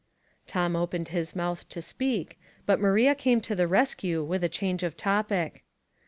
Tom 0.47 0.75
opened 0.75 1.09
his 1.09 1.35
mouth 1.35 1.69
to 1.69 1.79
speak, 1.79 2.39
but 2.65 2.79
Maria 2.79 3.13
came 3.13 3.39
to 3.41 3.53
the 3.53 3.67
rescue 3.67 4.23
with 4.23 4.43
a 4.43 4.49
change 4.49 4.81
of 4.81 4.97
topic. 4.97 5.63